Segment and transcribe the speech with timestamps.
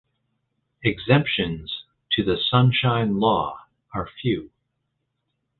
[0.83, 4.49] Exemptions to the Sunshine Law are few.